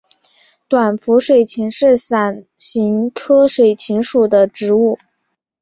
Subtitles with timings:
[0.67, 4.97] 短辐水芹是伞形科水芹属的植物。